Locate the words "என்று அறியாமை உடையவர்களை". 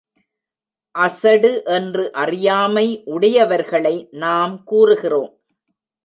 1.65-4.07